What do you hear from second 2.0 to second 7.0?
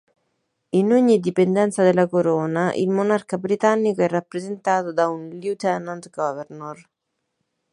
Corona, il monarca britannico è rappresentato da un Lieutenant Governor.